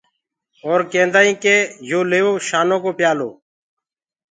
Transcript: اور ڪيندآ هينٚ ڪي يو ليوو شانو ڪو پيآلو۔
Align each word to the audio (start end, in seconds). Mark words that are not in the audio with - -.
اور 0.67 0.79
ڪيندآ 0.91 1.19
هينٚ 1.25 1.39
ڪي 1.43 1.55
يو 1.89 1.99
ليوو 2.11 2.33
شانو 2.47 2.77
ڪو 2.83 2.91
پيآلو۔ 2.99 3.29